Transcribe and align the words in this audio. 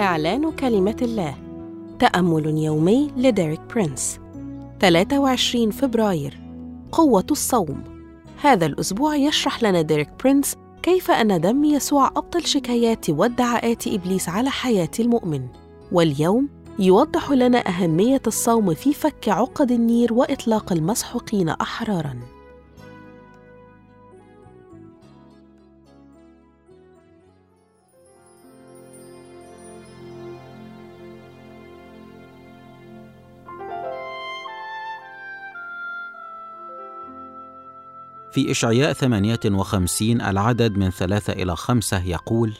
إعلان 0.00 0.52
كلمة 0.52 0.96
الله. 1.02 1.34
تأمل 1.98 2.58
يومي 2.58 3.10
لديريك 3.16 3.60
برينس. 3.74 4.18
23 4.80 5.70
فبراير. 5.70 6.40
قوة 6.92 7.26
الصوم. 7.30 7.82
هذا 8.42 8.66
الأسبوع 8.66 9.16
يشرح 9.16 9.62
لنا 9.62 9.82
ديريك 9.82 10.08
برينس 10.24 10.56
كيف 10.82 11.10
أن 11.10 11.40
دم 11.40 11.64
يسوع 11.64 12.06
أبطل 12.06 12.46
شكايات 12.46 13.10
وادعاءات 13.10 13.86
إبليس 13.86 14.28
على 14.28 14.50
حياة 14.50 14.90
المؤمن. 15.00 15.46
واليوم 15.92 16.48
يوضح 16.78 17.30
لنا 17.30 17.68
أهمية 17.68 18.22
الصوم 18.26 18.74
في 18.74 18.92
فك 18.92 19.28
عقد 19.28 19.70
النير 19.70 20.12
وإطلاق 20.12 20.72
المسحوقين 20.72 21.48
أحراراً. 21.48 22.39
في 38.32 38.50
إشعياء 38.50 38.92
58 38.92 40.20
العدد 40.20 40.76
من 40.76 40.90
ثلاثة 40.90 41.32
إلى 41.32 41.56
خمسة 41.56 42.04
يقول: 42.04 42.54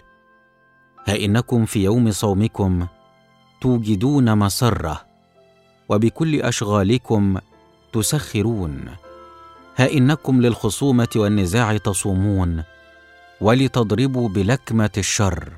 ها 1.07 1.17
إنكم 1.25 1.65
في 1.67 1.85
يوم 1.85 2.11
صومكم 2.11 2.87
توجدون 3.61 4.39
مسرة 4.39 5.01
وبكل 5.89 6.43
أشغالكم 6.43 7.39
تسخرون. 7.93 8.85
ها 9.77 9.93
إنكم 9.93 10.41
للخصومة 10.41 11.09
والنزاع 11.17 11.77
تصومون 11.77 12.63
ولتضربوا 13.41 14.29
بلكمة 14.29 14.91
الشر. 14.99 15.53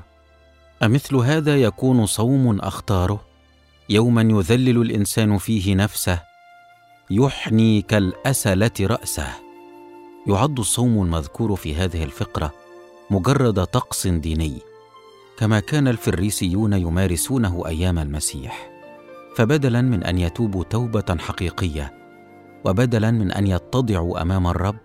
أمثل 0.82 1.16
هذا 1.16 1.56
يكون 1.56 2.06
صوم 2.06 2.60
أختاره 2.60 3.24
يوما 3.88 4.22
يذلل 4.22 4.82
الإنسان 4.82 5.38
فيه 5.38 5.74
نفسه 5.74 6.22
يحني 7.10 7.82
كالأسلة 7.82 8.70
رأسه. 8.80 9.51
يعد 10.26 10.58
الصوم 10.58 11.02
المذكور 11.02 11.56
في 11.56 11.74
هذه 11.74 12.04
الفقرة 12.04 12.52
مجرد 13.10 13.64
طقس 13.64 14.06
ديني 14.06 14.58
كما 15.38 15.60
كان 15.60 15.88
الفريسيون 15.88 16.72
يمارسونه 16.72 17.66
أيام 17.66 17.98
المسيح. 17.98 18.70
فبدلا 19.36 19.80
من 19.80 20.04
أن 20.04 20.18
يتوبوا 20.18 20.64
توبة 20.64 21.16
حقيقية 21.18 21.92
وبدلا 22.64 23.10
من 23.10 23.32
أن 23.32 23.46
يتضعوا 23.46 24.22
أمام 24.22 24.46
الرب 24.46 24.78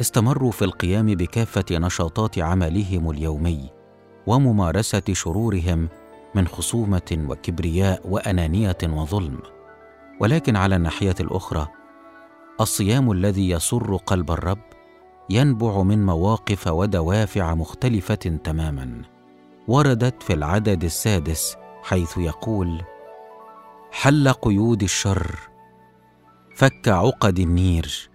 استمروا 0.00 0.50
في 0.50 0.64
القيام 0.64 1.06
بكافة 1.06 1.64
نشاطات 1.72 2.38
عملهم 2.38 3.10
اليومي 3.10 3.70
وممارسة 4.26 5.02
شرورهم 5.12 5.88
من 6.34 6.48
خصومة 6.48 7.26
وكبرياء 7.28 8.00
وأنانية 8.08 8.78
وظلم. 8.84 9.38
ولكن 10.20 10.56
على 10.56 10.76
الناحية 10.76 11.14
الأخرى 11.20 11.68
الصيام 12.60 13.12
الذي 13.12 13.50
يسر 13.50 13.96
قلب 13.96 14.30
الرب 14.30 14.62
ينبع 15.30 15.82
من 15.82 16.06
مواقف 16.06 16.66
ودوافع 16.66 17.54
مختلفة 17.54 18.14
تماما 18.14 19.02
وردت 19.68 20.22
في 20.22 20.32
العدد 20.32 20.84
السادس 20.84 21.56
حيث 21.82 22.18
يقول 22.18 22.82
حل 23.92 24.28
قيود 24.28 24.82
الشر 24.82 25.36
فك 26.56 26.88
عقد 26.88 27.38
النير 27.38 28.10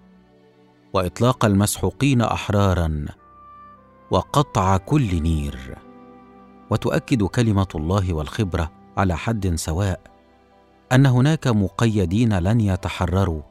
وإطلاق 0.94 1.46
المسحوقين 1.46 2.22
أحرارا 2.22 3.06
وقطع 4.12 4.78
كل 4.78 5.22
نير. 5.22 5.78
وتؤكد 6.70 7.24
كلمة 7.24 7.68
الله 7.76 8.14
والخبرة 8.14 8.72
على 8.98 9.18
حد 9.18 9.56
سواء 9.56 10.00
أن 10.92 11.06
هناك 11.06 11.48
مقيدين 11.48 12.40
لن 12.40 12.62
يتحرروا. 12.62 13.42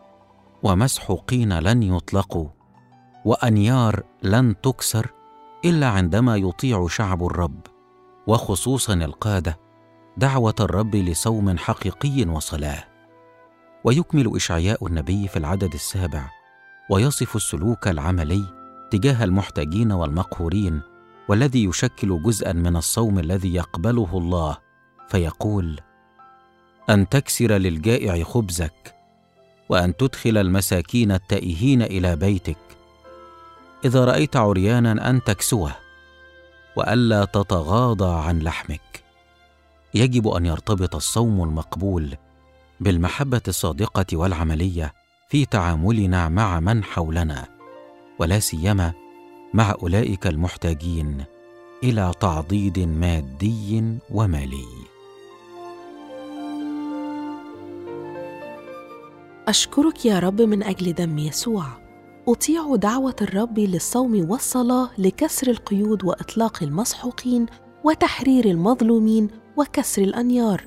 ومسحوقين 0.67 1.59
لن 1.59 1.83
يطلقوا 1.83 2.49
وأنيار 3.25 4.03
لن 4.23 4.61
تكسر 4.61 5.11
إلا 5.65 5.89
عندما 5.89 6.37
يطيع 6.37 6.87
شعب 6.89 7.27
الرب. 7.27 7.61
وخصوصا 8.27 8.95
القادة 8.95 9.59
دعوة 10.17 10.55
الرب 10.61 10.97
لصوم 10.97 11.59
حقيقي 11.59 12.25
وصلاة. 12.25 12.85
ويكمل 13.85 14.37
إشعياء 14.37 14.87
النبي 14.87 15.29
في 15.29 15.37
العدد 15.37 15.75
السابع 15.75 16.31
ويصف 16.91 17.37
السلوك 17.37 17.89
العملي 17.89 18.45
تجاه 18.91 19.25
المحتاجين 19.25 19.93
والمقهورين 19.93 20.83
والذي 21.29 21.65
يشكل 21.65 22.23
جزءا 22.23 22.53
من 22.53 22.77
الصوم 22.77 23.19
الذي 23.19 23.55
يقبله 23.55 24.19
الله 24.19 24.59
فيقول 25.09 25.81
أن 26.91 27.09
تكسر 27.09 27.53
للجائع 27.53 28.25
خبزك 28.25 28.96
وأن 29.69 29.97
تدخل 29.97 30.39
المساكين 30.39 31.13
التائهين 31.13 31.83
إلى 31.83 32.17
بيتك. 32.17 32.59
إذا 33.85 34.05
رأيت 34.05 34.37
عريانا 34.37 35.11
أن 35.11 35.25
تكسوه 35.25 35.73
وألا 36.77 37.25
تتغاضى 37.25 38.29
عن 38.29 38.39
لحمك. 38.39 39.05
يجب 39.95 40.29
أن 40.29 40.47
يرتبط 40.47 40.95
الصوم 40.95 41.43
المقبول 41.43 42.17
بالمحبة 42.81 43.41
الصادقة 43.49 44.07
والعملية 44.13 44.95
في 45.29 45.45
تعاملنا 45.45 46.29
مع 46.29 46.61
من 46.61 46.85
حولنا 46.85 47.49
ولا 48.19 48.39
سيما 48.39 48.93
مع 49.55 49.75
أولئك 49.83 50.27
المحتاجين 50.27 51.25
إلى 51.83 52.13
تعضيد 52.21 52.79
مادي 52.79 53.99
ومالي. 54.11 54.76
أشكرك 59.49 60.07
يا 60.07 60.19
رب 60.19 60.43
من 60.43 60.63
أجل 60.63 60.93
دم 60.93 61.19
يسوع. 61.19 61.65
أطيع 62.29 62.77
دعوة 62.77 63.17
الرب 63.23 63.59
للصوم 63.59 64.31
والصلاة 64.31 64.91
لكسر 64.99 65.51
القيود 65.51 66.05
وإطلاق 66.05 66.63
المسحوقين 66.63 67.47
وتحرير 67.85 68.45
المظلومين 68.45 69.29
وكسر 69.57 70.03
الأنيار. 70.03 70.65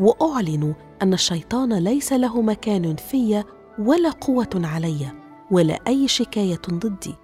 وأعلن 0.00 0.74
أن 1.02 1.14
الشيطان 1.14 1.72
ليس 1.72 2.12
له 2.12 2.42
مكان 2.42 2.96
في 2.96 3.44
ولا 3.78 4.10
قوة 4.10 4.50
علي 4.54 5.12
ولا 5.50 5.78
أي 5.86 6.08
شكاية 6.08 6.62
ضدي. 6.70 7.14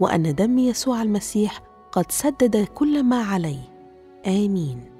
وأن 0.00 0.34
دم 0.34 0.58
يسوع 0.58 1.02
المسيح 1.02 1.62
قد 1.92 2.12
سدد 2.12 2.56
كل 2.74 3.02
ما 3.02 3.22
علي 3.22 3.58
آمين. 4.26 4.99